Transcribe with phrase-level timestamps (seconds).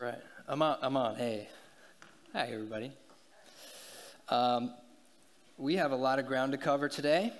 [0.00, 0.14] Right.
[0.46, 0.78] I'm on.
[0.80, 1.16] I'm on.
[1.16, 1.48] Hey.
[2.32, 2.92] Hi, everybody.
[4.28, 4.72] Um,
[5.56, 7.32] we have a lot of ground to cover today,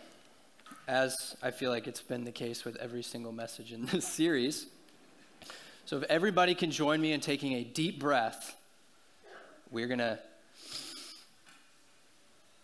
[0.89, 4.67] as I feel like it's been the case with every single message in this series.
[5.85, 8.57] So, if everybody can join me in taking a deep breath,
[9.71, 10.19] we're going to.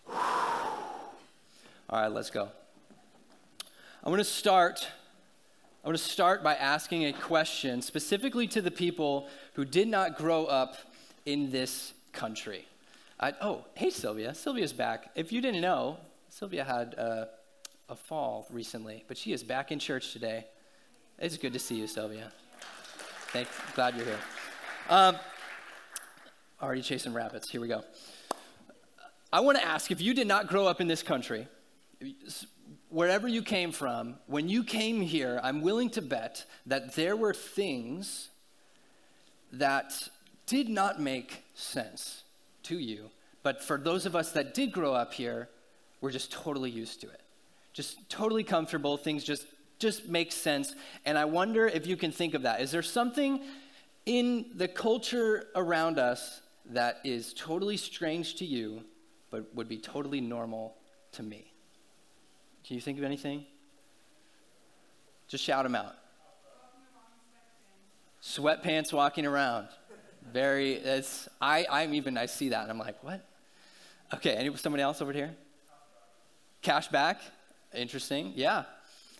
[0.08, 2.48] All right, let's go.
[4.02, 4.88] I'm going to start
[5.84, 10.16] I want to start by asking a question specifically to the people who did not
[10.16, 10.76] grow up
[11.26, 12.64] in this country.
[13.20, 14.34] I, oh, hey, Sylvia.
[14.34, 15.10] Sylvia's back.
[15.14, 15.98] If you didn't know,
[16.30, 17.28] Sylvia had a,
[17.90, 20.46] a fall recently, but she is back in church today.
[21.18, 22.32] It's good to see you, Sylvia.
[23.34, 24.20] Thank, glad you're here.
[24.88, 25.18] Um,
[26.62, 27.50] already chasing rabbits.
[27.50, 27.84] Here we go.
[29.30, 31.46] I want to ask if you did not grow up in this country,
[32.94, 37.34] wherever you came from, when you came here, I'm willing to bet that there were
[37.34, 38.28] things
[39.52, 40.08] that
[40.46, 42.22] did not make sense
[42.62, 43.10] to you.
[43.42, 45.48] But for those of us that did grow up here,
[46.00, 47.20] we're just totally used to it.
[47.72, 48.96] Just totally comfortable.
[48.96, 49.46] Things just
[49.80, 50.76] just make sense.
[51.04, 52.60] And I wonder if you can think of that.
[52.60, 53.42] Is there something
[54.06, 58.84] in the culture around us that is totally strange to you,
[59.32, 60.76] but would be totally normal
[61.12, 61.53] to me?
[62.66, 63.44] Can you think of anything?
[65.28, 65.94] Just shout them out.
[68.22, 69.68] Sweatpants walking around.
[70.32, 73.22] Very, it's, I, I'm even, I see that and I'm like, what?
[74.14, 75.34] Okay, any, somebody else over here?
[76.62, 77.20] Cash back?
[77.74, 78.32] Interesting.
[78.34, 78.64] Yeah.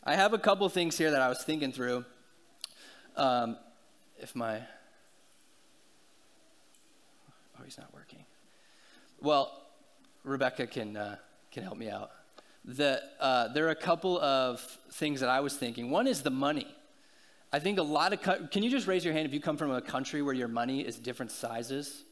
[0.03, 2.07] I have a couple things here that I was thinking through.
[3.17, 3.59] Um,
[4.19, 4.61] if my,
[7.59, 8.25] oh, he's not working.
[9.21, 9.53] Well,
[10.23, 11.17] Rebecca can, uh,
[11.53, 12.11] can help me out
[12.67, 14.61] that uh, there are a couple of
[14.93, 15.91] things that I was thinking.
[15.91, 16.67] One is the money.
[17.53, 19.57] I think a lot of, co- can you just raise your hand if you come
[19.57, 22.03] from a country where your money is different sizes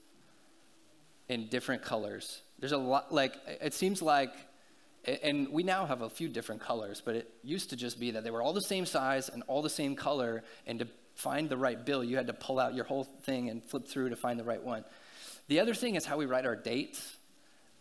[1.29, 2.43] in different colors?
[2.59, 4.33] There's a lot, like, it seems like,
[5.05, 8.23] and we now have a few different colors, but it used to just be that
[8.23, 10.87] they were all the same size and all the same color, and to
[11.17, 14.11] find the right bill, you had to pull out your whole thing and flip through
[14.11, 14.85] to find the right one.
[15.49, 17.17] The other thing is how we write our dates.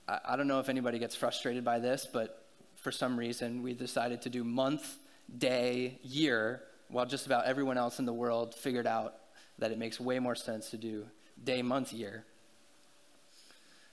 [0.08, 2.41] I don't know if anybody gets frustrated by this, but
[2.82, 4.98] for some reason, we decided to do month,
[5.38, 9.16] day, year, while just about everyone else in the world figured out
[9.60, 11.06] that it makes way more sense to do
[11.44, 12.26] day, month, year.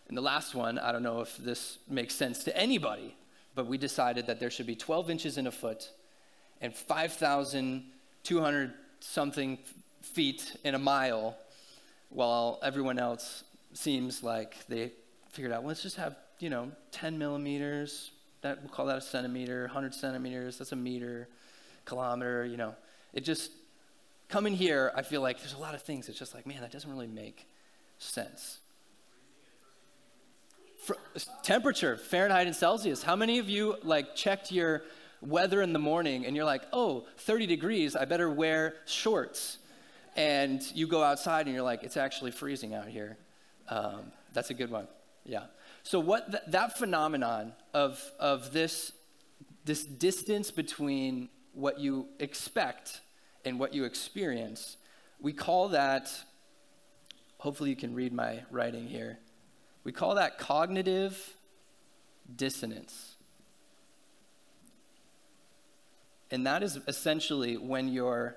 [0.08, 3.14] And the last one, I don't know if this makes sense to anybody,
[3.54, 5.90] but we decided that there should be 12 inches in a foot
[6.60, 9.58] and 5,200 something
[10.00, 11.36] feet in a mile,
[12.08, 13.44] while everyone else
[13.74, 14.92] seems like they
[15.30, 18.12] figured out, well, let's just have, you know, 10 millimeters,
[18.42, 21.28] that we'll call that a centimeter, 100 centimeters, that's a meter,
[21.84, 22.74] kilometer, you know.
[23.12, 23.50] It just,
[24.28, 26.08] coming here, I feel like there's a lot of things.
[26.08, 27.46] It's just like, man, that doesn't really make
[27.98, 28.58] sense.
[30.84, 30.96] For,
[31.42, 33.02] temperature, Fahrenheit and Celsius.
[33.02, 34.84] How many of you like checked your
[35.20, 39.58] weather in the morning and you're like, oh, 30 degrees, I better wear shorts.
[40.16, 43.16] And you go outside and you're like, it's actually freezing out here.
[43.68, 44.88] Um, that's a good one.
[45.24, 45.44] Yeah.
[45.88, 48.92] So what th- that phenomenon of, of this,
[49.64, 53.00] this distance between what you expect
[53.46, 54.76] and what you experience,
[55.18, 56.10] we call that,
[57.38, 59.18] hopefully you can read my writing here,
[59.82, 61.34] we call that cognitive
[62.36, 63.16] dissonance.
[66.30, 68.36] And that is essentially when your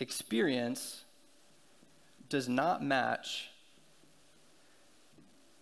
[0.00, 1.04] experience
[2.30, 3.50] does not match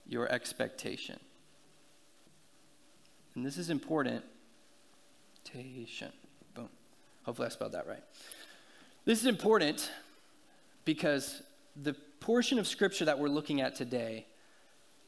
[0.06, 1.19] your expectation.
[3.34, 4.25] And this is important.
[6.54, 6.69] Boom.
[7.25, 8.03] Hopefully I spelled that right.
[9.04, 9.91] This is important
[10.84, 11.43] because
[11.82, 14.26] the portion of scripture that we're looking at today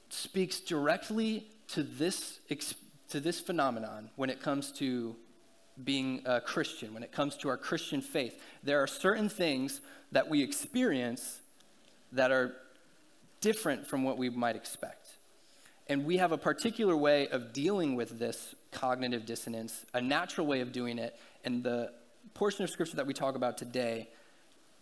[0.09, 2.41] speaks directly to this,
[3.09, 5.17] to this phenomenon when it comes to
[5.85, 8.41] being a Christian, when it comes to our Christian faith.
[8.63, 9.81] There are certain things
[10.13, 11.41] that we experience
[12.13, 12.57] that are
[13.41, 15.09] different from what we might expect.
[15.89, 20.61] And we have a particular way of dealing with this cognitive dissonance, a natural way
[20.61, 21.17] of doing it.
[21.45, 21.93] And the
[22.35, 24.09] portion of scripture that we talk about today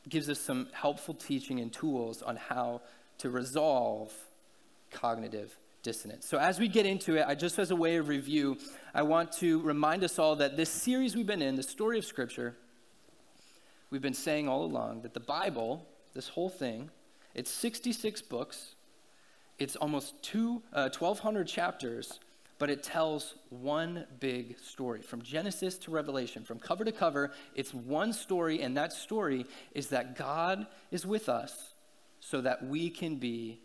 [0.09, 2.81] gives us some helpful teaching and tools on how
[3.19, 4.13] to resolve
[4.91, 6.27] cognitive dissonance.
[6.27, 8.59] So, as we get into it, I just as a way of review,
[8.95, 12.05] I want to remind us all that this series we've been in, the story of
[12.05, 12.57] Scripture,
[13.91, 16.91] we've been saying all along that the Bible, this whole thing,
[17.35, 18.75] it's 66 books,
[19.59, 22.19] it's almost two, uh, 1,200 chapters,
[22.59, 25.03] but it tells one big story.
[25.03, 29.89] From Genesis to Revelation, from cover to cover, it's one story, and that story is
[29.89, 31.75] that God is with us
[32.21, 33.61] so that we can be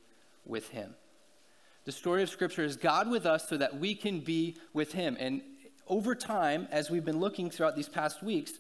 [0.45, 0.95] with him.
[1.85, 5.15] The story of Scripture is God with us so that we can be with him.
[5.19, 5.41] And
[5.87, 8.53] over time, as we've been looking throughout these past weeks,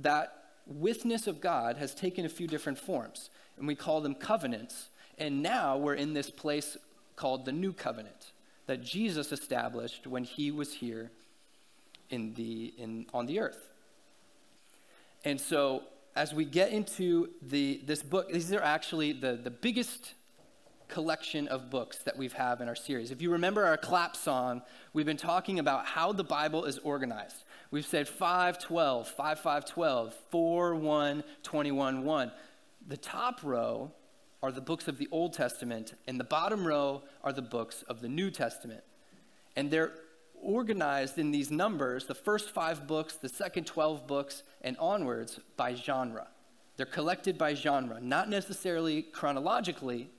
[0.00, 0.32] that
[0.66, 4.88] witness of God has taken a few different forms, and we call them covenants.
[5.18, 6.76] And now we're in this place
[7.16, 8.32] called the New Covenant
[8.66, 11.10] that Jesus established when he was here
[12.10, 13.70] in the, in, on the earth.
[15.24, 15.84] And so,
[16.16, 20.14] as we get into the, this book, these are actually the, the biggest
[20.88, 23.10] collection of books that we've have in our series.
[23.10, 24.62] If you remember our clap song,
[24.92, 27.36] we've been talking about how the Bible is organized.
[27.70, 32.32] We've said 5, 12, 5, 5, 12, 4, 1, 21, 1.
[32.86, 33.92] The top row
[34.42, 38.00] are the books of the Old Testament, and the bottom row are the books of
[38.00, 38.84] the New Testament.
[39.56, 39.92] And they're
[40.42, 45.74] organized in these numbers, the first five books, the second 12 books, and onwards by
[45.74, 46.26] genre.
[46.76, 50.10] They're collected by genre, not necessarily chronologically,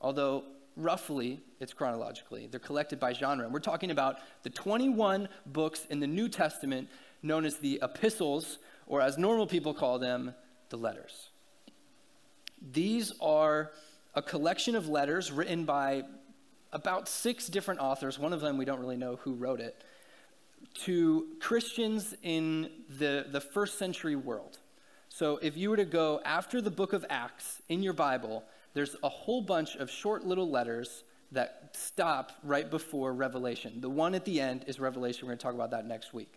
[0.00, 0.44] although
[0.76, 2.46] roughly it's chronologically.
[2.46, 3.44] They're collected by genre.
[3.44, 6.88] And we're talking about the 21 books in the New Testament
[7.22, 10.34] known as the epistles, or as normal people call them,
[10.70, 11.31] the letters.
[12.70, 13.72] These are
[14.14, 16.04] a collection of letters written by
[16.72, 19.82] about six different authors, one of them we don't really know who wrote it,
[20.74, 24.58] to Christians in the, the first century world.
[25.08, 28.44] So if you were to go after the book of Acts in your Bible,
[28.74, 33.80] there's a whole bunch of short little letters that stop right before Revelation.
[33.80, 35.26] The one at the end is Revelation.
[35.26, 36.32] We're going to talk about that next week.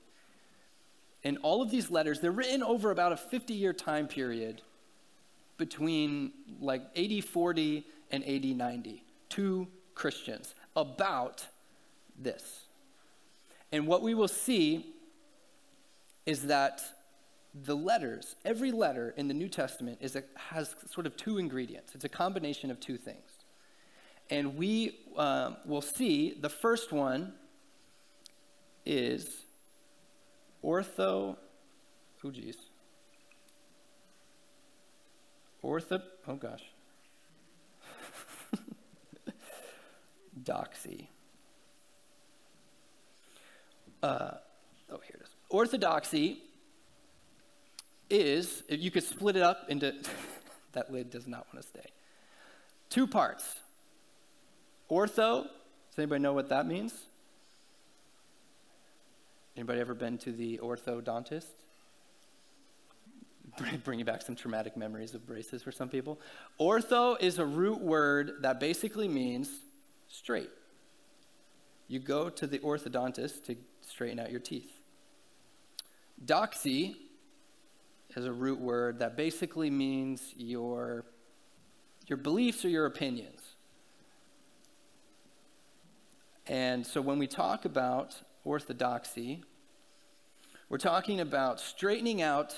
[1.23, 4.61] And all of these letters, they're written over about a 50 year time period
[5.57, 11.45] between like AD 40 and AD 90 to Christians about
[12.17, 12.65] this.
[13.71, 14.93] And what we will see
[16.25, 16.81] is that
[17.63, 21.95] the letters, every letter in the New Testament is a, has sort of two ingredients.
[21.95, 23.31] It's a combination of two things.
[24.29, 27.33] And we uh, will see the first one
[28.85, 29.43] is
[30.63, 31.37] ortho,
[32.23, 32.57] oh geez.
[35.65, 36.63] Ortho, oh gosh.
[40.43, 41.07] Doxy.
[44.03, 44.31] Uh,
[44.91, 45.29] oh, here it is.
[45.49, 46.37] Orthodoxy
[48.11, 49.95] is, if you could split it up into,
[50.73, 51.89] that lid does not want to stay.
[52.91, 53.55] Two parts.
[54.91, 56.93] Ortho, does anybody know what that means?
[59.57, 61.64] Anybody ever been to the orthodontist?
[63.83, 66.19] Bringing back some traumatic memories of braces for some people.
[66.59, 69.49] Ortho is a root word that basically means
[70.07, 70.49] straight.
[71.87, 74.71] You go to the orthodontist to straighten out your teeth.
[76.25, 76.95] Doxy
[78.15, 81.05] is a root word that basically means your,
[82.07, 83.41] your beliefs or your opinions.
[86.47, 89.43] And so when we talk about orthodoxy,
[90.69, 92.55] we're talking about straightening out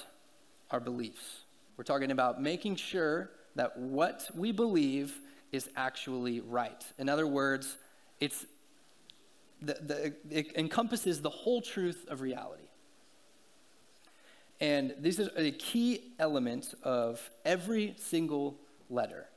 [0.72, 1.46] our beliefs.
[1.78, 5.20] We're talking about making sure that what we believe
[5.52, 6.84] is actually right.
[6.98, 7.78] In other words,
[8.20, 8.46] it's
[9.62, 12.64] the, the, it encompasses the whole truth of reality.
[14.60, 18.60] And this is a key element of every single
[18.90, 19.28] letter.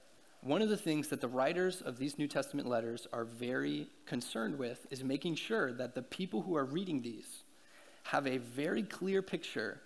[0.43, 4.59] One of the things that the writers of these New Testament letters are very concerned
[4.59, 7.43] with is making sure that the people who are reading these
[8.05, 9.83] have a very clear picture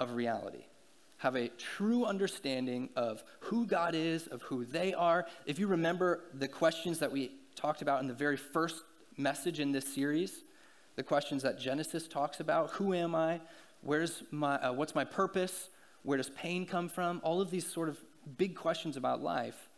[0.00, 0.64] of reality,
[1.18, 5.26] have a true understanding of who God is, of who they are.
[5.46, 8.82] If you remember the questions that we talked about in the very first
[9.16, 10.44] message in this series,
[10.96, 13.40] the questions that Genesis talks about who am I?
[13.82, 15.68] Where's my, uh, what's my purpose?
[16.02, 17.20] Where does pain come from?
[17.24, 17.98] All of these sort of
[18.36, 19.68] big questions about life,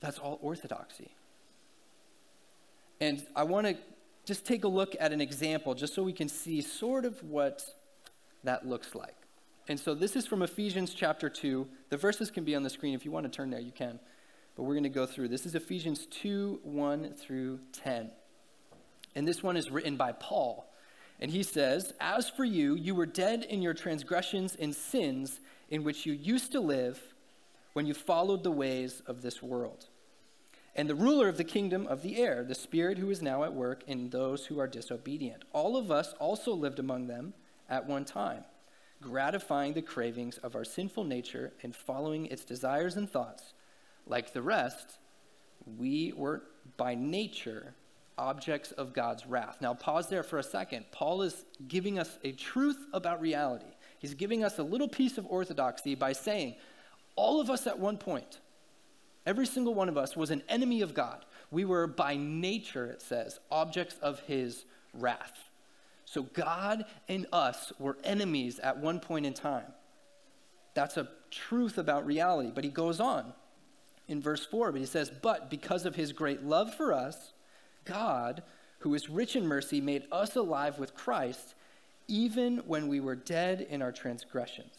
[0.00, 1.10] that's all orthodoxy.
[3.00, 3.76] And I want to
[4.24, 7.62] just take a look at an example just so we can see sort of what
[8.44, 9.17] that looks like.
[9.68, 11.68] And so this is from Ephesians chapter 2.
[11.90, 12.94] The verses can be on the screen.
[12.94, 14.00] If you want to turn there, you can.
[14.56, 15.28] But we're going to go through.
[15.28, 18.10] This is Ephesians 2 1 through 10.
[19.14, 20.72] And this one is written by Paul.
[21.20, 25.84] And he says, As for you, you were dead in your transgressions and sins in
[25.84, 27.00] which you used to live
[27.74, 29.86] when you followed the ways of this world.
[30.74, 33.52] And the ruler of the kingdom of the air, the spirit who is now at
[33.52, 35.44] work in those who are disobedient.
[35.52, 37.34] All of us also lived among them
[37.68, 38.44] at one time,
[39.02, 43.54] gratifying the cravings of our sinful nature and following its desires and thoughts.
[44.06, 44.98] Like the rest,
[45.78, 46.42] we were
[46.76, 47.74] by nature
[48.16, 49.58] objects of God's wrath.
[49.60, 50.86] Now, pause there for a second.
[50.90, 53.76] Paul is giving us a truth about reality.
[53.98, 56.56] He's giving us a little piece of orthodoxy by saying,
[57.14, 58.40] all of us at one point
[59.28, 61.26] Every single one of us was an enemy of God.
[61.50, 64.64] We were by nature, it says, objects of his
[64.94, 65.47] wrath.
[66.10, 69.66] So God and us were enemies at one point in time.
[70.72, 72.50] That's a truth about reality.
[72.54, 73.34] But he goes on
[74.06, 77.34] in verse 4, but he says, But because of his great love for us,
[77.84, 78.42] God,
[78.78, 81.54] who is rich in mercy, made us alive with Christ,
[82.06, 84.76] even when we were dead in our transgressions.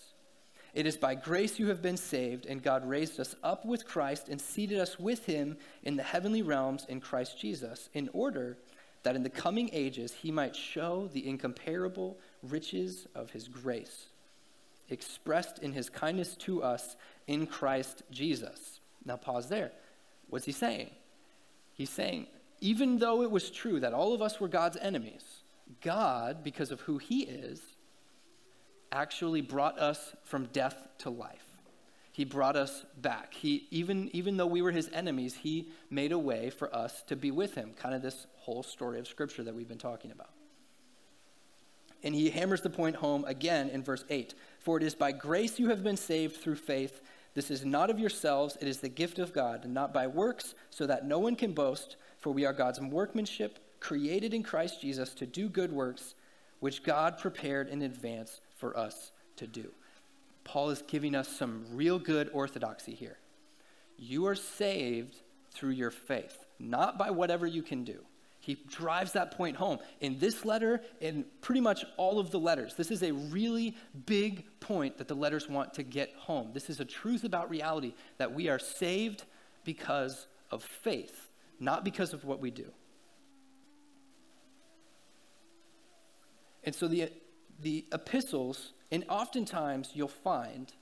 [0.73, 4.29] It is by grace you have been saved, and God raised us up with Christ
[4.29, 8.57] and seated us with him in the heavenly realms in Christ Jesus, in order
[9.03, 14.07] that in the coming ages he might show the incomparable riches of his grace,
[14.89, 16.95] expressed in his kindness to us
[17.27, 18.79] in Christ Jesus.
[19.05, 19.71] Now, pause there.
[20.29, 20.89] What's he saying?
[21.73, 22.27] He's saying,
[22.59, 25.23] even though it was true that all of us were God's enemies,
[25.81, 27.61] God, because of who he is,
[28.91, 31.45] actually brought us from death to life.
[32.11, 33.33] He brought us back.
[33.33, 37.15] He, even, even though we were his enemies, he made a way for us to
[37.15, 37.73] be with him.
[37.79, 40.31] Kind of this whole story of Scripture that we've been talking about.
[42.03, 45.59] And he hammers the point home again in verse 8 For it is by grace
[45.59, 47.01] you have been saved through faith.
[47.35, 50.55] This is not of yourselves, it is the gift of God, and not by works,
[50.71, 51.95] so that no one can boast.
[52.17, 56.15] For we are God's workmanship, created in Christ Jesus to do good works,
[56.59, 59.71] which God prepared in advance for us to do.
[60.49, 63.19] Paul is giving us some real good orthodoxy here.
[63.99, 65.15] You are saved
[65.51, 67.99] through your faith, not by whatever you can do.
[68.39, 69.77] He drives that point home.
[70.01, 73.77] In this letter, in pretty much all of the letters, this is a really
[74.07, 76.49] big point that the letters want to get home.
[76.51, 79.25] This is a truth about reality that we are saved
[79.63, 81.29] because of faith,
[81.59, 82.71] not because of what we do.
[86.63, 87.11] And so the,
[87.61, 90.73] the epistles, and oftentimes you'll find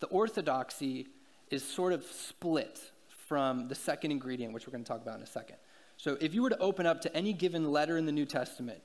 [0.00, 1.08] the orthodoxy
[1.50, 2.80] is sort of split
[3.26, 5.56] from the second ingredient, which we're going to talk about in a second.
[5.96, 8.80] So if you were to open up to any given letter in the New Testament,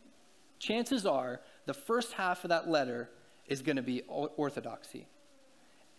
[0.60, 3.10] chances are the first half of that letter
[3.48, 5.08] is going to be orthodoxy.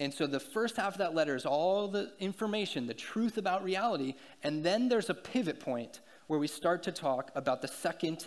[0.00, 3.62] And so the first half of that letter is all the information, the truth about
[3.62, 8.26] reality, and then there's a pivot point where we start to talk about the second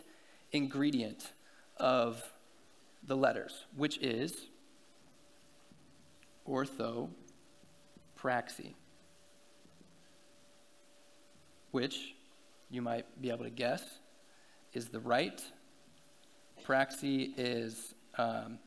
[0.52, 1.34] ingredient
[1.78, 2.24] of
[3.06, 4.48] the letters, which is
[6.48, 8.74] orthopraxy,
[11.72, 12.16] which
[12.70, 13.84] you might be able to guess,
[14.74, 15.42] is the right.
[16.64, 18.60] Praxy is um,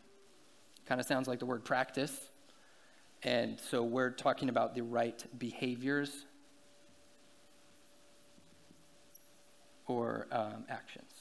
[0.87, 2.31] kind of sounds like the word practice.
[3.23, 6.27] And so we're talking about the right behaviors
[9.87, 11.18] or um, actions.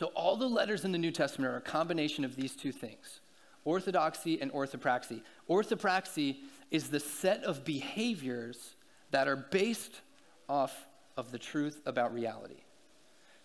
[0.00, 3.20] So all the letters in the New Testament are a combination of these two things
[3.66, 5.20] orthodoxy and orthopraxy.
[5.46, 6.38] Orthopraxy
[6.70, 8.76] is the set of behaviors
[9.10, 10.00] that are based
[10.48, 10.88] off
[11.18, 12.62] of the truth about reality.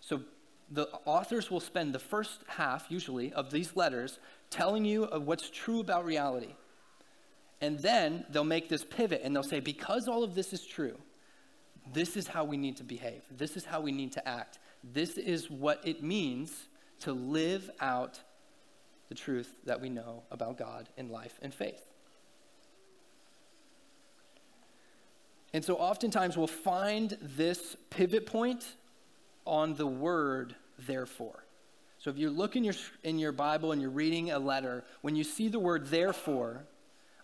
[0.00, 0.22] So
[0.70, 5.50] the authors will spend the first half, usually, of these letters telling you of what's
[5.50, 6.54] true about reality.
[7.60, 10.96] And then they'll make this pivot and they'll say, because all of this is true,
[11.92, 13.24] this is how we need to behave.
[13.30, 14.58] This is how we need to act.
[14.92, 16.68] This is what it means
[17.00, 18.20] to live out
[19.08, 21.82] the truth that we know about God in life and faith.
[25.52, 28.66] And so oftentimes we'll find this pivot point
[29.46, 31.44] on the word therefore.
[31.98, 32.74] So if you look in your,
[33.04, 36.66] in your Bible and you're reading a letter, when you see the word therefore,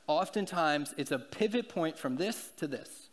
[0.06, 3.10] oftentimes it's a pivot point from this to this.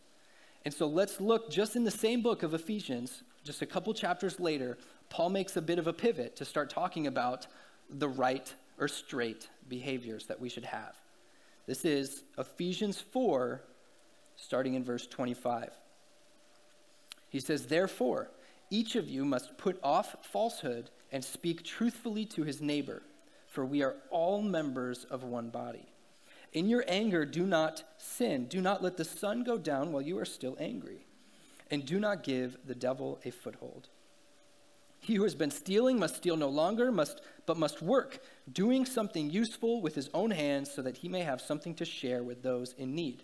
[0.66, 4.40] And so let's look just in the same book of Ephesians, just a couple chapters
[4.40, 4.78] later,
[5.10, 7.48] Paul makes a bit of a pivot to start talking about
[7.90, 10.94] the right or straight behaviors that we should have.
[11.66, 13.60] This is Ephesians 4,
[14.36, 15.72] starting in verse 25.
[17.30, 18.30] He says, Therefore,
[18.70, 23.02] each of you must put off falsehood and speak truthfully to his neighbor,
[23.48, 25.90] for we are all members of one body.
[26.54, 28.46] In your anger, do not sin.
[28.46, 31.08] Do not let the sun go down while you are still angry.
[31.72, 33.90] And do not give the devil a foothold.
[35.00, 38.20] He who has been stealing must steal no longer, must, but must work,
[38.52, 42.22] doing something useful with his own hands so that he may have something to share
[42.22, 43.24] with those in need.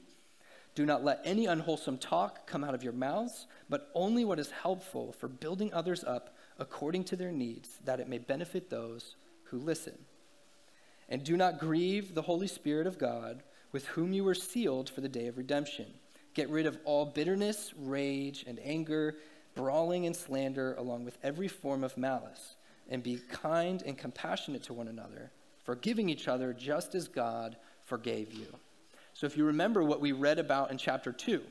[0.74, 4.52] Do not let any unwholesome talk come out of your mouths, but only what is
[4.52, 9.58] helpful for building others up according to their needs, that it may benefit those who
[9.58, 9.98] listen.
[11.08, 15.02] And do not grieve the Holy Spirit of God, with whom you were sealed for
[15.02, 15.94] the day of redemption.
[16.36, 19.16] Get rid of all bitterness, rage, and anger,
[19.56, 22.58] brawling and slander, along with every form of malice,
[22.90, 25.32] and be kind and compassionate to one another,
[25.64, 28.48] forgiving each other just as God, forgave you.
[29.14, 31.42] So if you remember what we read about in chapter 2,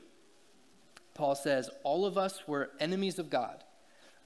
[1.14, 3.64] Paul says, All of us were enemies of God,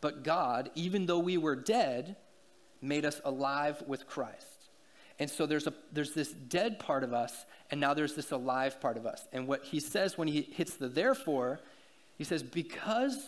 [0.00, 2.16] but God, even though we were dead,
[2.82, 4.57] made us alive with Christ.
[5.18, 7.34] And so there's, a, there's this dead part of us,
[7.70, 9.26] and now there's this alive part of us.
[9.32, 11.60] And what he says when he hits the therefore,
[12.16, 13.18] he says, Because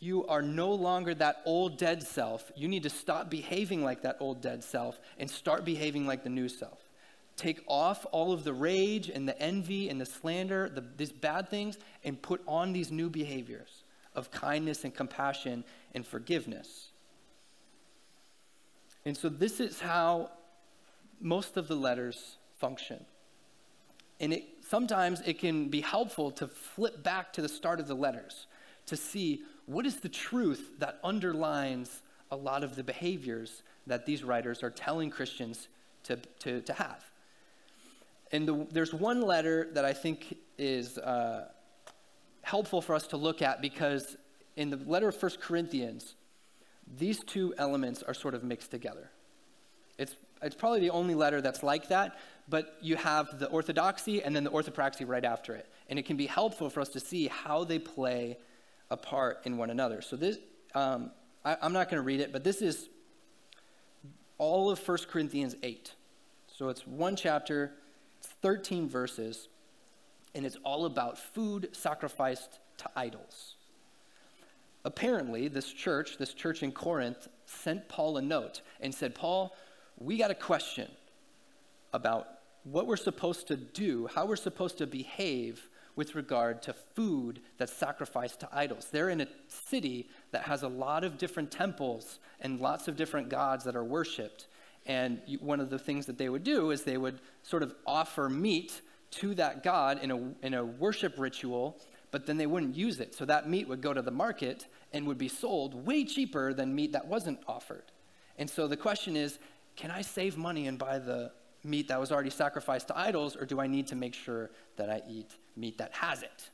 [0.00, 4.16] you are no longer that old dead self, you need to stop behaving like that
[4.20, 6.78] old dead self and start behaving like the new self.
[7.36, 11.48] Take off all of the rage and the envy and the slander, the, these bad
[11.48, 15.64] things, and put on these new behaviors of kindness and compassion
[15.94, 16.88] and forgiveness.
[19.04, 20.32] And so, this is how
[21.20, 23.04] most of the letters function.
[24.20, 27.94] And it, sometimes it can be helpful to flip back to the start of the
[27.94, 28.46] letters
[28.86, 34.24] to see what is the truth that underlines a lot of the behaviors that these
[34.24, 35.68] writers are telling Christians
[36.04, 37.04] to, to, to have.
[38.32, 41.48] And the, there's one letter that I think is uh,
[42.42, 44.16] helpful for us to look at because
[44.56, 46.14] in the letter of 1 Corinthians,
[46.98, 49.10] these two elements are sort of mixed together.
[49.98, 52.18] It's, it's probably the only letter that's like that,
[52.48, 55.66] but you have the orthodoxy and then the orthopraxy right after it.
[55.88, 58.38] And it can be helpful for us to see how they play
[58.90, 60.00] a part in one another.
[60.00, 60.38] So this,
[60.74, 61.10] um,
[61.44, 62.88] I, I'm not going to read it, but this is
[64.38, 65.92] all of 1 Corinthians 8.
[66.56, 67.72] So it's one chapter,
[68.18, 69.48] it's 13 verses,
[70.34, 73.56] and it's all about food sacrificed to idols.
[74.84, 79.54] Apparently, this church, this church in Corinth, sent Paul a note and said, Paul,
[79.98, 80.90] we got a question
[81.92, 82.28] about
[82.64, 87.72] what we're supposed to do, how we're supposed to behave with regard to food that's
[87.72, 88.88] sacrificed to idols.
[88.92, 93.28] They're in a city that has a lot of different temples and lots of different
[93.28, 94.46] gods that are worshiped.
[94.86, 98.28] And one of the things that they would do is they would sort of offer
[98.28, 101.76] meat to that god in a, in a worship ritual,
[102.10, 103.14] but then they wouldn't use it.
[103.14, 106.74] So that meat would go to the market and would be sold way cheaper than
[106.74, 107.84] meat that wasn't offered.
[108.38, 109.38] And so the question is
[109.78, 111.30] can I save money and buy the
[111.62, 114.90] meat that was already sacrificed to idols, or do I need to make sure that
[114.90, 116.50] I eat meat that has it.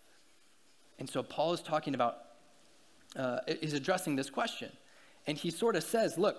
[0.98, 2.18] And so Paul is talking about,
[3.16, 4.70] uh, is addressing this question.
[5.26, 6.36] And he sort of says, look,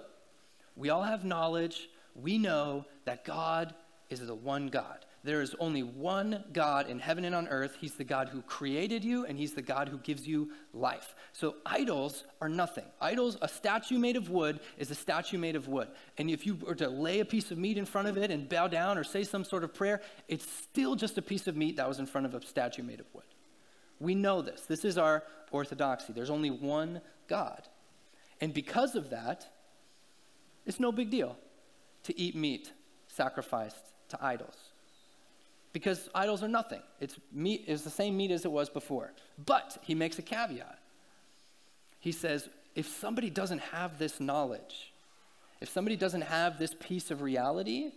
[0.76, 1.89] we all have knowledge.
[2.13, 3.74] We know that God
[4.12, 5.06] is the one God.
[5.25, 7.77] There is only one God in heaven and on earth.
[7.81, 11.15] He's the God who created you, and He's the God who gives you life.
[11.33, 12.85] So idols are nothing.
[13.01, 15.88] Idols, a statue made of wood is a statue made of wood.
[16.19, 18.47] And if you were to lay a piece of meat in front of it and
[18.47, 21.77] bow down or say some sort of prayer, it's still just a piece of meat
[21.77, 23.25] that was in front of a statue made of wood.
[23.99, 24.61] We know this.
[24.61, 26.13] This is our orthodoxy.
[26.13, 27.63] There's only one God.
[28.41, 29.47] And because of that,
[30.67, 31.35] it's no big deal
[32.03, 32.71] to eat meat
[33.07, 34.64] sacrificed to idols
[35.75, 36.79] because idols are nothing.
[37.01, 39.11] It's meat is the same meat as it was before.
[39.45, 40.79] But he makes a caveat.
[41.99, 44.93] He says, if somebody doesn't have this knowledge,
[45.59, 47.91] if somebody doesn't have this piece of reality,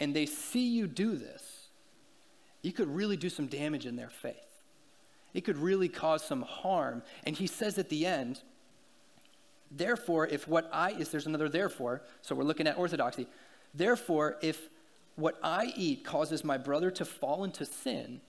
[0.00, 1.68] and they see you do this,
[2.62, 4.34] you could really do some damage in their faith.
[5.32, 7.00] It could really cause some harm.
[7.22, 8.40] And he says at the end,
[9.70, 13.28] therefore, if what I is there's another therefore, so we're looking at orthodoxy.
[13.72, 14.68] Therefore, if
[15.16, 18.20] what I eat causes my brother to fall into sin,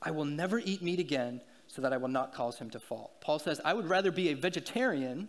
[0.00, 3.16] I will never eat meat again so that I will not cause him to fall.
[3.20, 5.28] Paul says, I would rather be a vegetarian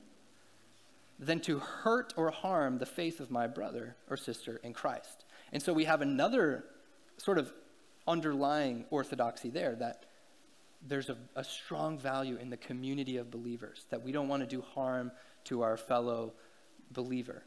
[1.19, 5.25] than to hurt or harm the faith of my brother or sister in Christ.
[5.51, 6.65] And so we have another
[7.17, 7.51] sort of
[8.07, 10.05] underlying orthodoxy there that
[10.85, 14.47] there's a, a strong value in the community of believers, that we don't want to
[14.47, 15.11] do harm
[15.45, 16.33] to our fellow
[16.91, 17.43] believer.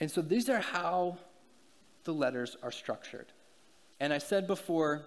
[0.00, 1.18] And so these are how
[2.04, 3.26] the letters are structured.
[4.00, 5.06] And I said before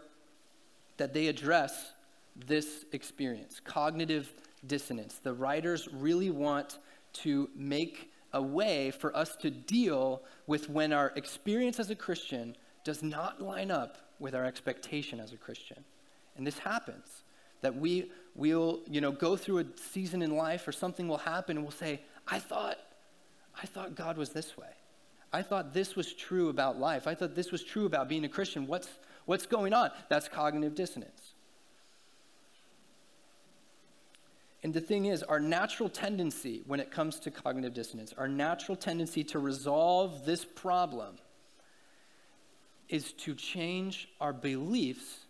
[0.98, 1.94] that they address
[2.36, 4.34] this experience cognitive
[4.66, 5.20] dissonance.
[5.22, 6.80] The writers really want
[7.14, 12.56] to make a way for us to deal with when our experience as a Christian
[12.84, 15.84] does not line up with our expectation as a Christian.
[16.38, 17.24] And this happens
[17.62, 21.58] that we will, you know, go through a season in life or something will happen
[21.58, 22.78] and we'll say, "I thought
[23.62, 24.74] I thought God was this way."
[25.32, 27.08] I thought this was true about life.
[27.08, 28.66] I thought this was true about being a Christian.
[28.66, 28.90] What's,
[29.26, 29.92] what's going on?
[30.10, 31.34] That's cognitive dissonance.
[34.64, 38.76] And the thing is, our natural tendency when it comes to cognitive dissonance, our natural
[38.76, 41.18] tendency to resolve this problem
[42.90, 45.26] is to change our beliefs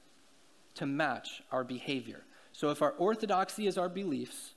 [0.75, 2.23] to match our behavior.
[2.53, 4.53] So if our orthodoxy is our beliefs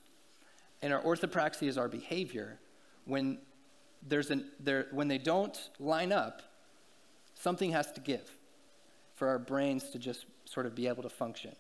[0.81, 2.59] and our orthopraxy is our behavior,
[3.05, 3.39] when
[4.07, 6.43] there's an, there, when they don't line up,
[7.43, 8.31] Something has to give
[9.17, 11.57] for our brains to just sort of be able to function.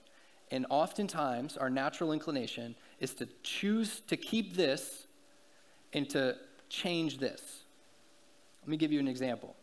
[0.53, 5.09] And oftentimes, our natural inclination is to choose to keep this
[5.93, 6.37] and to
[6.69, 7.65] change this.
[8.63, 9.57] Let me give you an example.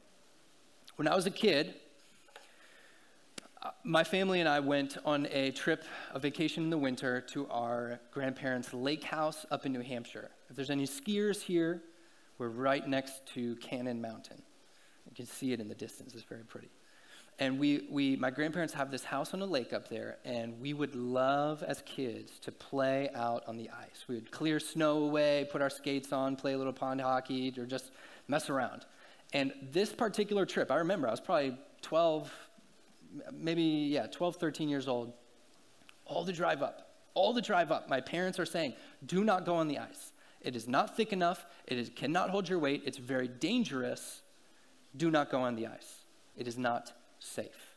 [0.97, 1.75] When I was a kid,
[3.61, 7.47] uh, my family and I went on a trip, a vacation in the winter, to
[7.49, 10.31] our grandparents' lake house up in New Hampshire.
[10.49, 11.81] If there's any skiers here,
[12.39, 14.41] we're right next to Cannon Mountain.
[15.09, 16.69] You can see it in the distance, it's very pretty.
[17.37, 20.73] And we, we, my grandparents have this house on a lake up there, and we
[20.73, 24.05] would love as kids to play out on the ice.
[24.09, 27.65] We would clear snow away, put our skates on, play a little pond hockey, or
[27.65, 27.91] just
[28.27, 28.85] mess around.
[29.31, 32.31] And this particular trip, I remember I was probably 12,
[33.31, 35.13] maybe, yeah, 12, 13 years old.
[36.05, 38.73] All the drive up, all the drive up, my parents are saying,
[39.05, 40.11] do not go on the ice.
[40.41, 44.21] It is not thick enough, it is, cannot hold your weight, it's very dangerous.
[44.95, 46.05] Do not go on the ice.
[46.35, 47.75] It is not safe.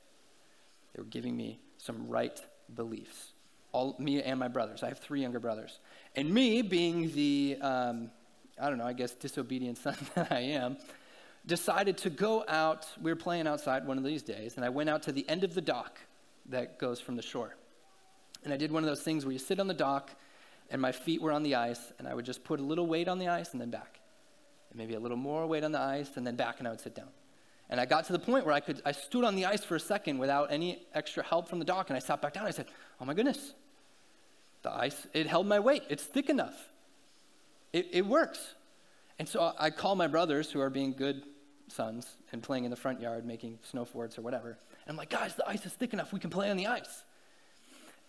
[0.95, 2.41] They were giving me some right
[2.75, 3.33] beliefs.
[3.73, 4.83] All me and my brothers.
[4.83, 5.81] I have three younger brothers.
[6.15, 8.11] And me, being the, um,
[8.61, 10.77] I don't know, I guess disobedient son that I am,
[11.47, 12.87] decided to go out.
[13.01, 15.43] We were playing outside one of these days, and I went out to the end
[15.45, 15.99] of the dock
[16.51, 17.57] that goes from the shore.
[18.45, 20.11] And I did one of those things where you sit on the dock,
[20.73, 23.07] and my feet were on the ice, and I would just put a little weight
[23.07, 24.01] on the ice and then back.
[24.71, 26.81] And maybe a little more weight on the ice, and then back, and I would
[26.81, 27.09] sit down.
[27.69, 29.77] And I got to the point where I could, I stood on the ice for
[29.77, 32.47] a second without any extra help from the dock, and I sat back down.
[32.47, 32.67] I said,
[33.01, 33.53] Oh my goodness,
[34.63, 35.83] the ice, it held my weight.
[35.91, 36.73] It's thick enough.
[37.75, 38.55] It, it works.
[39.19, 41.23] And so I call my brothers who are being good
[41.69, 44.49] sons and playing in the front yard, making snow forts or whatever.
[44.49, 46.15] And I'm like, guys, the ice is thick enough.
[46.15, 47.05] We can play on the ice.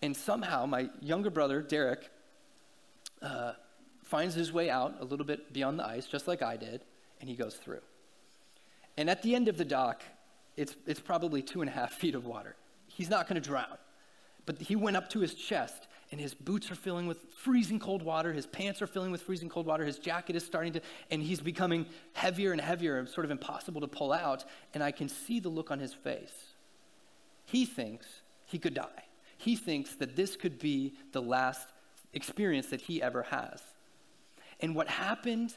[0.02, 2.10] And somehow my younger brother, Derek,
[3.24, 3.54] uh,
[4.04, 6.82] finds his way out a little bit beyond the ice, just like I did,
[7.20, 7.82] and he goes through.
[8.98, 10.04] And at the end of the dock,
[10.56, 12.56] it's, it's probably two and a half feet of water.
[12.88, 13.78] He's not going to drown.
[14.46, 18.04] But he went up to his chest, and his boots are filling with freezing cold
[18.04, 18.34] water.
[18.34, 19.86] His pants are filling with freezing cold water.
[19.86, 23.82] His jacket is starting to, and he's becoming heavier and heavier and sort of impossible
[23.82, 24.44] to pull out.
[24.74, 26.54] And I can see the look on his face.
[27.46, 28.06] He thinks
[28.46, 29.06] he could die.
[29.38, 31.73] He thinks that this could be the last
[32.14, 33.62] experience that he ever has.
[34.60, 35.56] And what happened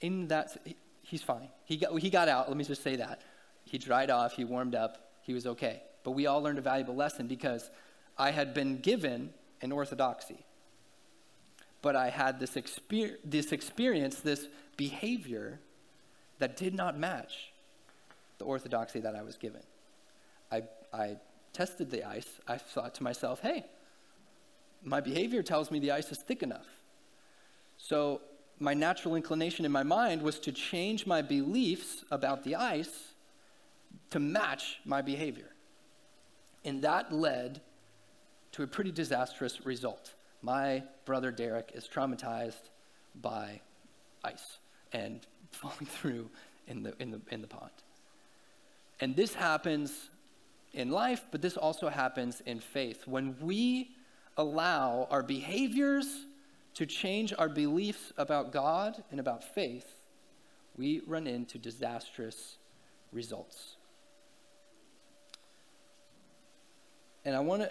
[0.00, 0.56] in that,
[1.02, 1.48] he's fine.
[1.64, 3.22] He got, he got out, let me just say that.
[3.64, 5.82] He dried off, he warmed up, he was okay.
[6.04, 7.70] But we all learned a valuable lesson because
[8.16, 10.44] I had been given an orthodoxy.
[11.82, 15.60] But I had this, exper- this experience, this behavior
[16.38, 17.52] that did not match
[18.38, 19.62] the orthodoxy that I was given.
[20.52, 21.16] I, I
[21.52, 22.28] tested the ice.
[22.46, 23.64] I thought to myself, hey,
[24.86, 26.66] my behavior tells me the ice is thick enough.
[27.76, 28.20] So
[28.58, 33.12] my natural inclination in my mind was to change my beliefs about the ice
[34.10, 35.50] to match my behavior.
[36.64, 37.60] And that led
[38.52, 40.14] to a pretty disastrous result.
[40.40, 42.70] My brother Derek is traumatized
[43.20, 43.60] by
[44.24, 44.58] ice
[44.92, 45.20] and
[45.50, 46.30] falling through
[46.68, 47.72] in the, in the, in the pond.
[49.00, 50.10] And this happens
[50.72, 53.06] in life, but this also happens in faith.
[53.06, 53.90] When we
[54.36, 56.26] allow our behaviors
[56.74, 59.86] to change our beliefs about God and about faith,
[60.76, 62.58] we run into disastrous
[63.12, 63.76] results.
[67.24, 67.70] And I want to,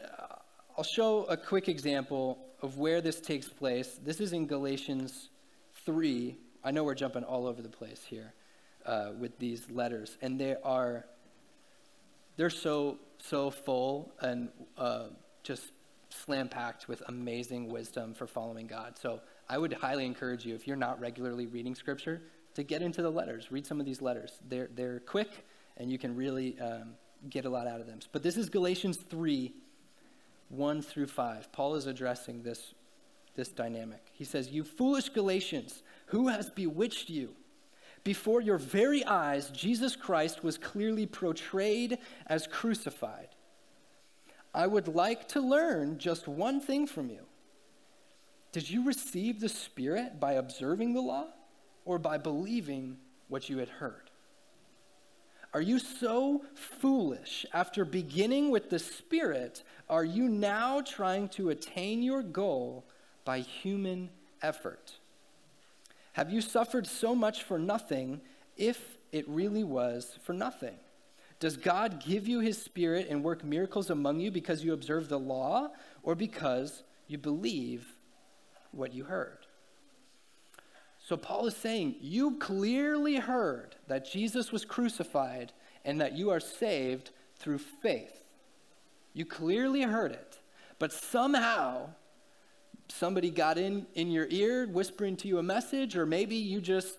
[0.78, 3.99] I'll show a quick example of where this takes place.
[4.04, 5.30] This is in Galatians
[5.86, 6.36] 3.
[6.63, 8.34] I know we're jumping all over the place here
[8.86, 11.06] uh, with these letters, and they are,
[12.38, 15.06] they're so, so full and uh,
[15.43, 15.71] just
[16.15, 18.97] slam packed with amazing wisdom for following God.
[18.97, 22.21] So I would highly encourage you, if you're not regularly reading scripture,
[22.56, 23.51] to get into the letters.
[23.51, 24.39] Read some of these letters.
[24.47, 25.45] They're, they're quick,
[25.78, 26.95] and you can really um,
[27.30, 27.99] get a lot out of them.
[28.12, 29.54] But this is Galatians 3
[30.49, 31.51] 1 through 5.
[31.51, 32.73] Paul is addressing this,
[33.36, 34.04] this dynamic.
[34.13, 37.36] He says, You foolish Galatians, who has bewitched you?
[38.04, 41.97] Before your very eyes, Jesus Christ was clearly portrayed
[42.28, 43.30] as crucified.
[44.56, 47.26] I would like to learn just one thing from you.
[48.54, 51.26] Did you receive the Spirit by observing the law
[51.84, 52.96] or by believing
[53.28, 54.10] what you had heard?
[55.54, 57.46] Are you so foolish?
[57.54, 62.86] After beginning with the Spirit, are you now trying to attain your goal
[63.26, 64.10] by human
[64.41, 64.94] effort?
[66.13, 68.22] Have you suffered so much for nothing
[68.56, 70.76] if it really was for nothing?
[71.39, 75.19] Does God give you his spirit and work miracles among you because you observe the
[75.19, 75.69] law
[76.02, 77.86] or because you believe
[78.71, 79.45] what you heard?
[81.00, 85.52] So Paul is saying, You clearly heard that Jesus was crucified
[85.84, 88.26] and that you are saved through faith.
[89.13, 90.39] You clearly heard it.
[90.80, 91.89] But somehow,
[92.88, 96.98] somebody got in in your ear whispering to you a message, or maybe you just,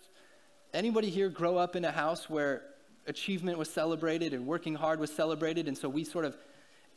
[0.72, 2.62] anybody here grow up in a house where
[3.06, 6.36] achievement was celebrated and working hard was celebrated, and so we sort of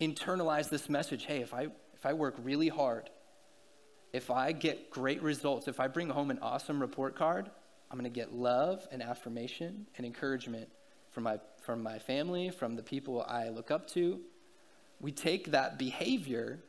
[0.02, 3.10] internalize this message hey, if I, if I work really hard,
[4.14, 7.50] if I get great results, if I bring home an awesome report card,
[7.92, 10.70] I'm going to get love and affirmation and encouragement
[11.12, 14.20] from my, from my family, from the people I look up to.
[15.00, 16.60] We take that behavior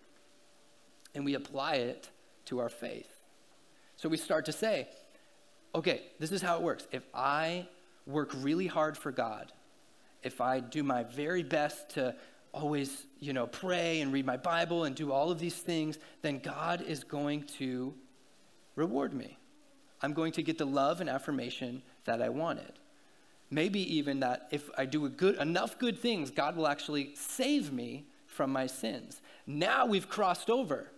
[1.14, 2.10] and we apply it
[2.46, 3.10] to our faith.
[3.96, 4.88] So we start to say,
[5.74, 6.86] okay, this is how it works.
[6.92, 7.68] If I
[8.10, 9.52] work really hard for God,
[10.22, 12.14] if I do my very best to
[12.52, 16.38] always, you know, pray and read my Bible and do all of these things, then
[16.38, 17.94] God is going to
[18.74, 19.38] reward me.
[20.02, 22.72] I'm going to get the love and affirmation that I wanted.
[23.50, 28.04] Maybe even that if I do good, enough good things, God will actually save me
[28.26, 29.20] from my sins.
[29.46, 30.90] Now we've crossed over.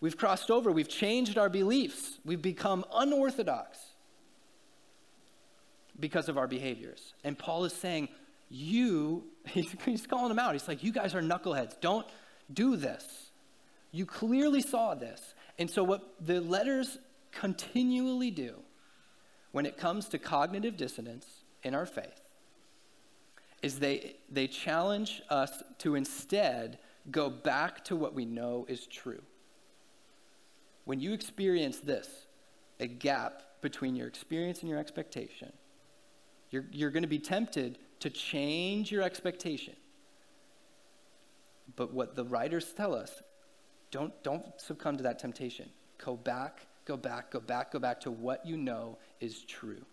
[0.00, 0.72] We've crossed over.
[0.72, 2.18] We've changed our beliefs.
[2.24, 3.78] We've become unorthodox
[6.00, 7.14] because of our behaviors.
[7.24, 8.08] And Paul is saying,
[8.48, 10.52] you, he's, calling them out.
[10.52, 11.80] He's like, you guys are knuckleheads.
[11.80, 12.06] Don't
[12.52, 13.30] do this.
[13.92, 15.34] You clearly saw this.
[15.58, 16.98] And so, what the letters
[17.32, 18.54] continually do
[19.52, 21.26] when it comes to cognitive dissonance
[21.62, 22.28] in our faith
[23.62, 26.78] is they, they challenge us to instead
[27.10, 29.22] go back to what we know is true.
[30.84, 32.08] When you experience this,
[32.78, 35.52] a gap between your experience and your expectation,
[36.50, 39.74] you're, you're going to be tempted to change your expectation.
[41.76, 43.22] But what the writers tell us,
[43.90, 45.68] don't, don't succumb to that temptation.
[45.98, 49.84] Go back, go back, go back, go back to what you know is true.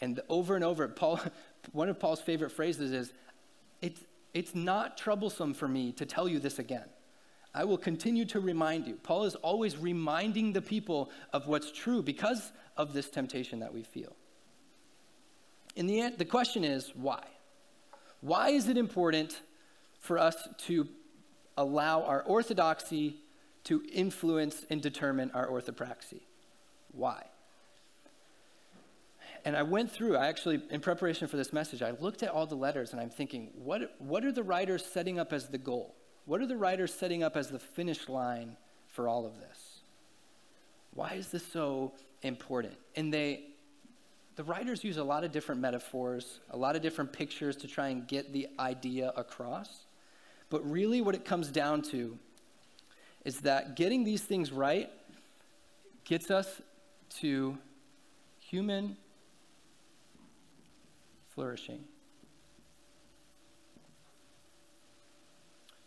[0.00, 1.20] And over and over, Paul,
[1.72, 3.12] one of Paul's favorite phrases is,
[3.80, 4.00] it's,
[4.34, 6.88] it's not troublesome for me to tell you this again.
[7.52, 8.94] I will continue to remind you.
[9.02, 13.82] Paul is always reminding the people of what's true because of this temptation that we
[13.82, 14.14] feel.
[15.76, 17.22] In the end, the question is why?
[18.20, 19.40] Why is it important
[20.00, 20.88] for us to
[21.56, 23.16] allow our orthodoxy
[23.64, 26.20] to influence and determine our orthopraxy?
[26.92, 27.24] Why?
[29.44, 32.46] And I went through, I actually, in preparation for this message, I looked at all
[32.46, 35.94] the letters and I'm thinking, what, what are the writers setting up as the goal?
[36.26, 38.56] What are the writers setting up as the finish line
[38.86, 39.80] for all of this?
[40.92, 42.74] Why is this so important?
[42.96, 43.44] And they,
[44.36, 47.88] the writers use a lot of different metaphors, a lot of different pictures to try
[47.88, 49.84] and get the idea across.
[50.48, 52.18] But really, what it comes down to
[53.24, 54.90] is that getting these things right
[56.04, 56.62] gets us
[57.20, 57.58] to
[58.38, 58.96] human
[61.34, 61.84] flourishing,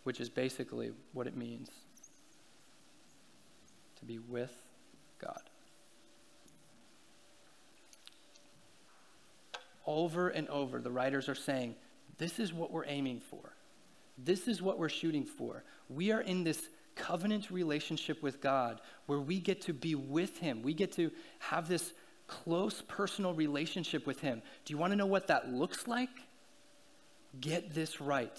[0.03, 1.69] which is basically what it means
[3.97, 4.53] to be with
[5.19, 5.41] God.
[9.85, 11.75] Over and over, the writers are saying,
[12.17, 13.53] this is what we're aiming for.
[14.17, 15.63] This is what we're shooting for.
[15.89, 20.61] We are in this covenant relationship with God where we get to be with Him.
[20.61, 21.93] We get to have this
[22.27, 24.41] close personal relationship with Him.
[24.65, 26.09] Do you want to know what that looks like?
[27.41, 28.37] Get this right,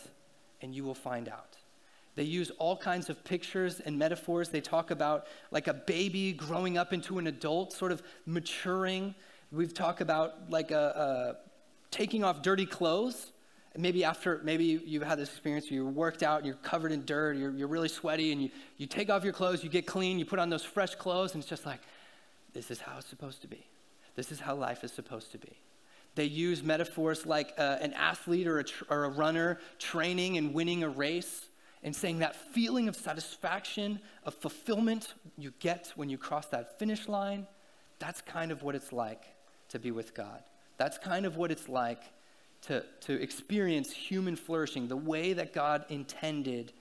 [0.62, 1.56] and you will find out.
[2.14, 4.48] They use all kinds of pictures and metaphors.
[4.48, 9.16] They talk about like a baby growing up into an adult, sort of maturing
[9.54, 11.36] We've talked about like a, a
[11.92, 13.30] taking off dirty clothes.
[13.76, 17.04] Maybe after, maybe you've had this experience, where you're worked out and you're covered in
[17.04, 20.18] dirt, you're, you're really sweaty, and you, you take off your clothes, you get clean,
[20.18, 21.80] you put on those fresh clothes, and it's just like,
[22.52, 23.66] this is how it's supposed to be.
[24.14, 25.58] This is how life is supposed to be.
[26.14, 30.54] They use metaphors like uh, an athlete or a, tr- or a runner training and
[30.54, 31.46] winning a race
[31.82, 37.08] and saying that feeling of satisfaction, of fulfillment you get when you cross that finish
[37.08, 37.48] line,
[37.98, 39.33] that's kind of what it's like
[39.74, 40.42] to be with God.
[40.78, 42.02] That's kind of what it's like
[42.62, 46.72] to, to experience human flourishing, the way that God intended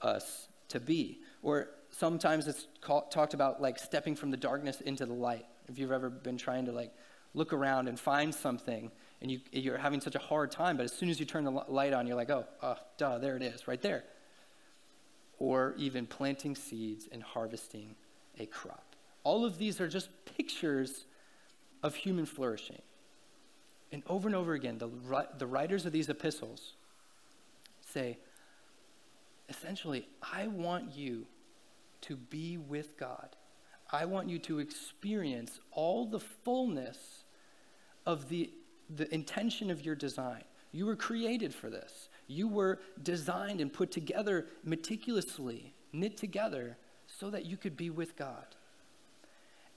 [0.00, 1.18] us to be.
[1.42, 5.46] Or sometimes it's called, talked about like stepping from the darkness into the light.
[5.68, 6.92] If you've ever been trying to like
[7.34, 10.92] look around and find something and you, you're having such a hard time, but as
[10.92, 13.66] soon as you turn the light on, you're like, oh, uh, duh, there it is,
[13.66, 14.04] right there.
[15.40, 17.96] Or even planting seeds and harvesting
[18.38, 18.94] a crop.
[19.24, 21.04] All of these are just pictures
[21.82, 22.82] of human flourishing.
[23.90, 24.90] And over and over again, the,
[25.38, 26.74] the writers of these epistles
[27.92, 28.18] say,
[29.48, 31.26] essentially, I want you
[32.02, 33.36] to be with God.
[33.90, 37.24] I want you to experience all the fullness
[38.04, 38.50] of the,
[38.94, 40.44] the intention of your design.
[40.72, 42.10] You were created for this.
[42.26, 48.16] You were designed and put together meticulously, knit together, so that you could be with
[48.16, 48.44] God.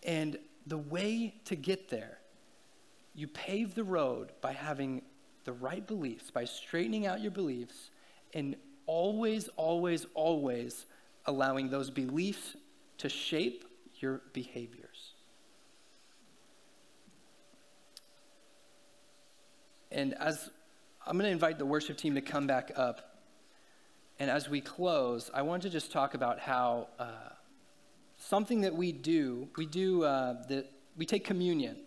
[0.03, 2.17] And the way to get there,
[3.13, 5.02] you pave the road by having
[5.43, 7.89] the right beliefs, by straightening out your beliefs,
[8.34, 10.86] and always, always, always
[11.26, 12.56] allowing those beliefs
[13.00, 13.65] to shape
[14.00, 15.13] your behaviors.
[19.91, 20.50] And as
[21.06, 23.17] I'm going to invite the worship team to come back up.
[24.19, 27.06] And as we close, I want to just talk about how uh,
[28.21, 31.77] something that we do, we do uh, the, we take communion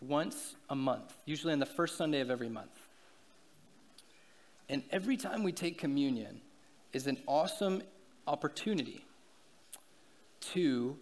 [0.00, 2.88] once a month, usually on the first Sunday of every month.
[4.68, 6.40] And every time we take communion
[6.92, 7.82] is an awesome
[8.26, 9.04] opportunity
[10.52, 10.96] to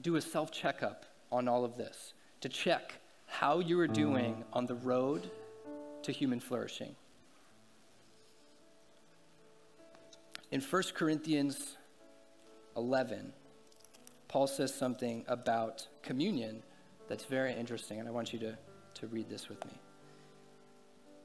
[0.00, 2.94] do a self checkup on all of this, to check
[3.26, 5.30] how you are doing on the road
[6.02, 6.94] to human flourishing.
[10.50, 11.76] In 1 Corinthians
[12.76, 13.32] 11,
[14.28, 16.62] Paul says something about communion
[17.08, 18.56] that's very interesting, and I want you to,
[18.94, 19.78] to read this with me.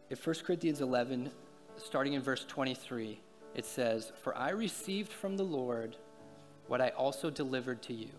[0.09, 1.31] In 1 Corinthians 11,
[1.77, 3.19] starting in verse 23,
[3.55, 5.95] it says, For I received from the Lord
[6.67, 8.09] what I also delivered to you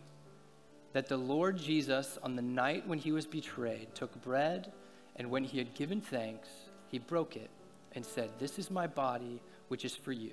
[0.92, 4.72] that the Lord Jesus, on the night when he was betrayed, took bread,
[5.16, 6.48] and when he had given thanks,
[6.88, 7.50] he broke it
[7.92, 10.32] and said, This is my body, which is for you.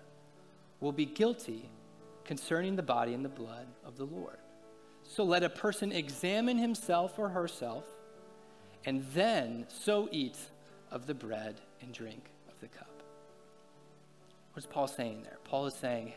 [0.81, 1.69] will be guilty
[2.25, 4.37] concerning the body and the blood of the Lord.
[5.03, 7.85] So let a person examine himself or herself,
[8.85, 10.37] and then so eat
[10.91, 13.03] of the bread and drink of the cup.
[14.53, 15.37] What's Paul saying there?
[15.43, 16.13] Paul is saying,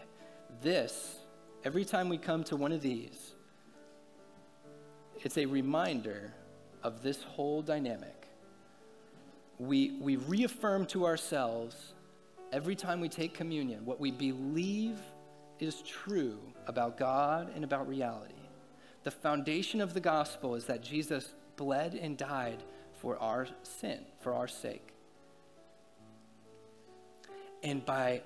[0.63, 1.17] this,
[1.65, 3.35] every time we come to one of these,
[5.23, 6.33] it's a reminder
[6.83, 8.29] of this whole dynamic.
[9.59, 11.94] We, we reaffirm to ourselves
[12.55, 15.01] every time we take communion what we believe
[15.59, 16.39] is true
[16.69, 18.33] about God and about reality.
[19.03, 22.63] The foundation of the gospel is that Jesus bled and died
[23.01, 24.95] for our sin, for our sake.
[27.65, 28.23] And by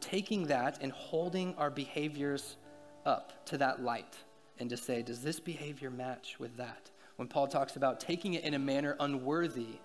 [0.00, 2.56] taking that and holding our behaviors
[3.04, 4.16] up to that light
[4.58, 6.90] and to say, does this behavior match with that?
[7.16, 9.80] When Paul talks about taking it in a manner unworthy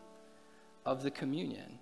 [0.85, 1.79] of the communion,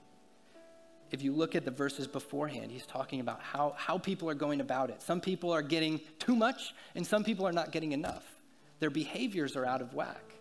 [1.13, 4.59] if you look at the verses beforehand, he's talking about how, how people are going
[4.59, 4.99] about it.
[4.99, 8.25] Some people are getting too much, and some people are not getting enough.
[8.79, 10.33] Their behaviors are out of whack.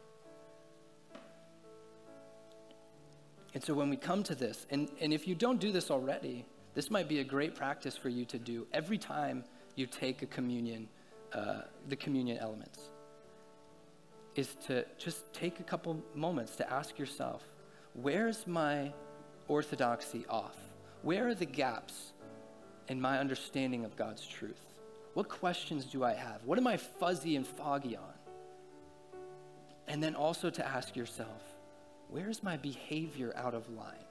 [3.53, 6.47] And so when we come to this, and, and if you don't do this already,
[6.73, 9.45] this might be a great practice for you to do every time
[9.77, 10.89] you take a communion,
[11.35, 12.79] uh, the communion elements,
[14.37, 17.47] is to just take a couple moments to ask yourself,
[17.93, 18.91] where's my
[19.49, 20.57] orthodoxy off?
[21.03, 22.13] Where are the gaps
[22.89, 24.61] in my understanding of God's truth?
[25.15, 26.45] What questions do I have?
[26.45, 28.15] What am I fuzzy and foggy on?
[29.89, 31.43] And then also to ask yourself,
[32.09, 34.05] where's my behavior out of line?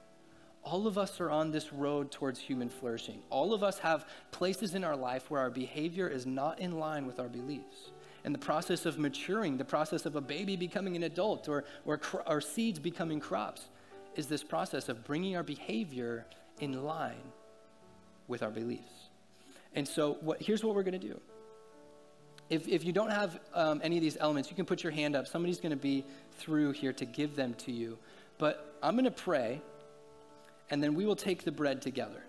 [0.64, 3.20] All of us are on this road towards human flourishing.
[3.30, 7.04] All of us have places in our life where our behavior is not in line
[7.04, 7.90] with our beliefs.
[8.24, 12.00] And the process of maturing, the process of a baby becoming an adult or, or,
[12.26, 13.62] or seeds becoming crops,
[14.16, 16.26] is this process of bringing our behavior
[16.60, 17.32] in line
[18.28, 19.10] with our beliefs.
[19.74, 21.20] And so, what, here's what we're going to do.
[22.50, 25.16] If, if you don't have um, any of these elements, you can put your hand
[25.16, 25.26] up.
[25.26, 26.04] Somebody's going to be
[26.38, 27.98] through here to give them to you.
[28.38, 29.62] But I'm going to pray
[30.72, 32.24] and then we will take the bread together.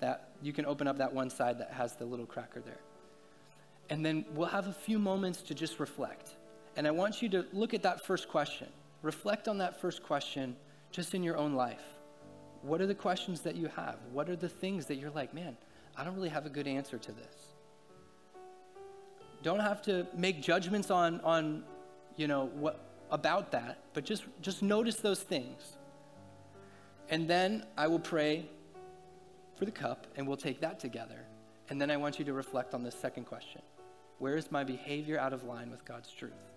[0.00, 2.80] That you can open up that one side that has the little cracker there.
[3.88, 6.34] And then we'll have a few moments to just reflect.
[6.76, 8.68] And I want you to look at that first question.
[9.00, 10.54] Reflect on that first question
[10.92, 11.82] just in your own life.
[12.62, 13.96] What are the questions that you have?
[14.12, 15.56] What are the things that you're like, man,
[15.96, 17.54] I don't really have a good answer to this?
[19.42, 21.64] Don't have to make judgments on, on
[22.16, 25.76] you know, what about that, but just, just notice those things.
[27.08, 28.48] And then I will pray
[29.56, 31.26] for the cup, and we'll take that together.
[31.68, 33.62] And then I want you to reflect on this second question
[34.18, 36.51] Where is my behavior out of line with God's truth?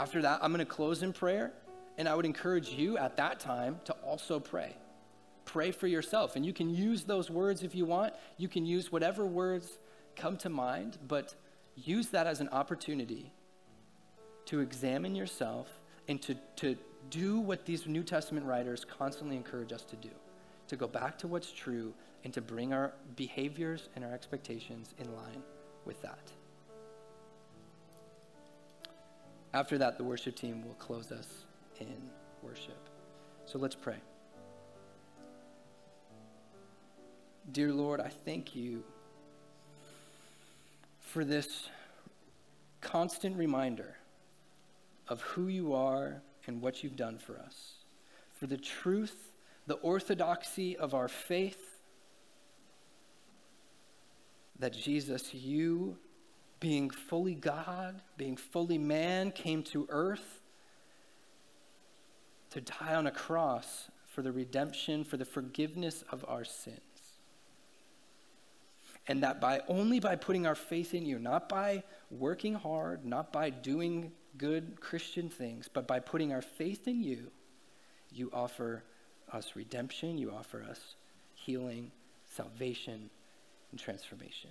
[0.00, 1.52] After that, I'm going to close in prayer,
[1.98, 4.74] and I would encourage you at that time to also pray.
[5.44, 8.14] Pray for yourself, and you can use those words if you want.
[8.38, 9.78] You can use whatever words
[10.16, 11.34] come to mind, but
[11.76, 13.30] use that as an opportunity
[14.46, 15.68] to examine yourself
[16.08, 16.78] and to, to
[17.10, 20.10] do what these New Testament writers constantly encourage us to do
[20.68, 21.92] to go back to what's true
[22.24, 25.42] and to bring our behaviors and our expectations in line
[25.84, 26.32] with that.
[29.52, 31.26] After that, the worship team will close us
[31.80, 32.10] in
[32.42, 32.88] worship.
[33.46, 33.96] So let's pray.
[37.50, 38.84] Dear Lord, I thank you
[41.00, 41.68] for this
[42.80, 43.96] constant reminder
[45.08, 47.72] of who you are and what you've done for us,
[48.38, 49.32] for the truth,
[49.66, 51.80] the orthodoxy of our faith,
[54.60, 55.96] that Jesus, you,
[56.60, 60.40] being fully God, being fully man, came to earth
[62.50, 66.78] to die on a cross for the redemption, for the forgiveness of our sins.
[69.06, 73.32] And that by only by putting our faith in you, not by working hard, not
[73.32, 77.30] by doing good Christian things, but by putting our faith in you,
[78.12, 78.84] you offer
[79.32, 80.96] us redemption, you offer us
[81.34, 81.90] healing,
[82.26, 83.10] salvation,
[83.70, 84.50] and transformation.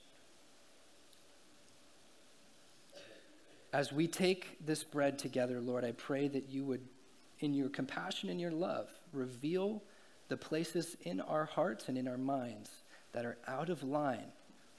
[3.71, 6.81] As we take this bread together, Lord, I pray that you would,
[7.39, 9.83] in your compassion and your love, reveal
[10.27, 12.69] the places in our hearts and in our minds
[13.11, 14.31] that are out of line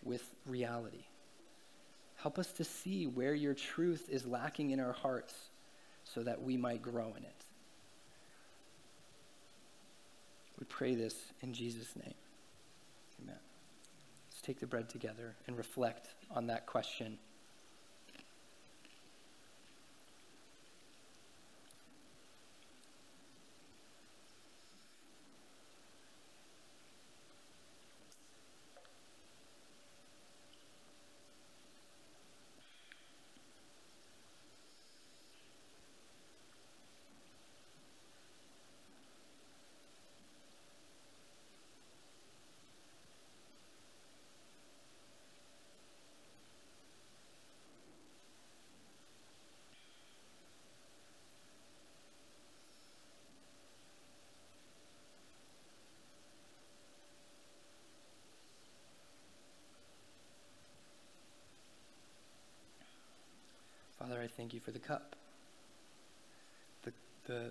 [0.03, 1.05] with reality.
[2.16, 5.34] Help us to see where your truth is lacking in our hearts
[6.05, 7.45] so that we might grow in it.
[10.59, 12.14] We pray this in Jesus' name.
[13.22, 13.38] Amen.
[14.30, 17.18] Let's take the bread together and reflect on that question.
[64.37, 65.16] Thank you for the cup.
[66.83, 66.93] The,
[67.26, 67.51] the,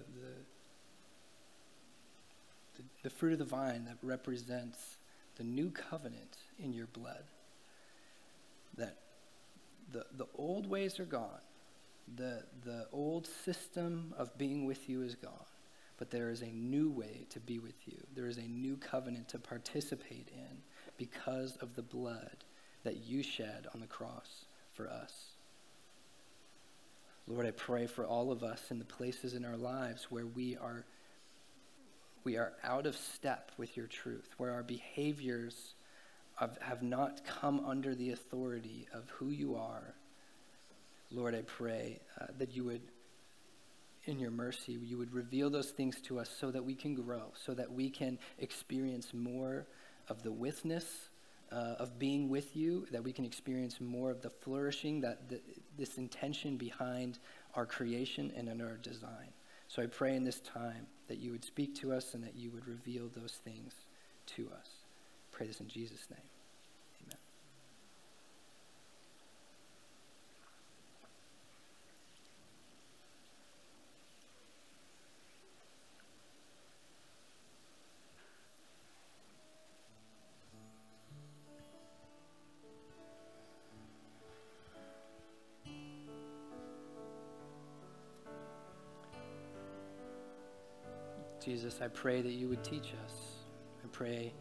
[2.78, 4.98] the, the, fruit of the vine that represents
[5.36, 7.24] the new covenant in your blood.
[8.78, 8.98] That
[9.92, 11.42] the, the old ways are gone.
[12.16, 15.34] The, the old system of being with you is gone.
[15.98, 17.98] But there is a new way to be with you.
[18.16, 20.58] There is a new covenant to participate in
[20.98, 22.38] because of the blood
[22.84, 25.39] that you shed on the cross for us.
[27.30, 30.58] Lord, I pray for all of us in the places in our lives where we
[30.58, 30.84] are
[32.24, 35.74] we are out of step with your truth, where our behaviors
[36.36, 39.94] have, not come under the authority of who you are.
[41.12, 42.82] Lord, I pray uh, that you would,
[44.06, 47.32] in your mercy, you would reveal those things to us so that we can grow,
[47.46, 49.66] so that we can experience more
[50.10, 51.09] of the witness
[51.52, 55.42] uh, of being with you, that we can experience more of the flourishing, that the,
[55.78, 57.20] this intention behind
[57.56, 59.34] our creation and in our design.
[59.68, 62.52] So I pray in this time that you would speak to us and that you
[62.52, 63.74] would reveal those things
[64.36, 64.70] to us.
[65.32, 66.29] Pray this in Jesus' name.
[91.70, 93.14] Jesus, I pray that you would teach us.
[93.84, 94.34] I pray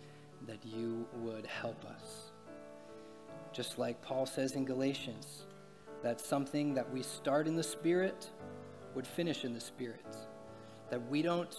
[0.46, 2.32] that you would help us.
[3.52, 5.44] Just like Paul says in Galatians,
[6.02, 8.30] that something that we start in the Spirit
[8.94, 10.16] would finish in the Spirit.
[10.90, 11.54] That we don't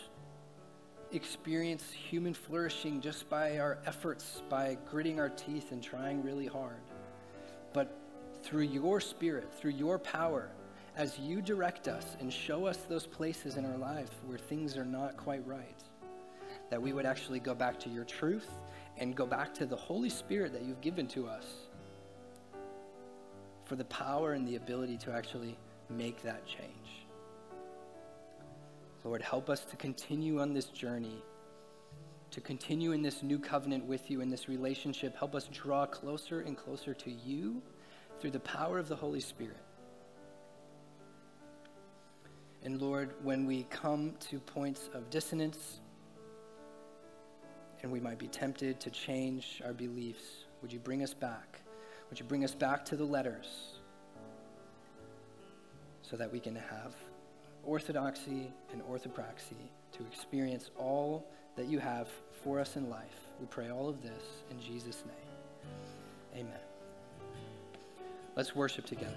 [1.11, 6.81] experience human flourishing just by our efforts, by gritting our teeth and trying really hard.
[7.73, 7.95] But
[8.41, 10.49] through your Spirit, through your power,
[10.99, 14.83] as you direct us and show us those places in our life where things are
[14.83, 15.81] not quite right,
[16.69, 18.49] that we would actually go back to your truth
[18.97, 21.45] and go back to the Holy Spirit that you've given to us
[23.63, 25.57] for the power and the ability to actually
[25.89, 27.07] make that change.
[29.05, 31.23] Lord, help us to continue on this journey,
[32.31, 35.15] to continue in this new covenant with you, in this relationship.
[35.15, 37.61] Help us draw closer and closer to you
[38.19, 39.63] through the power of the Holy Spirit.
[42.63, 45.79] And Lord, when we come to points of dissonance
[47.81, 51.61] and we might be tempted to change our beliefs, would you bring us back?
[52.09, 53.79] Would you bring us back to the letters
[56.01, 56.95] so that we can have
[57.63, 62.09] orthodoxy and orthopraxy to experience all that you have
[62.43, 63.29] for us in life?
[63.39, 66.41] We pray all of this in Jesus' name.
[66.45, 66.59] Amen.
[68.35, 69.15] Let's worship together.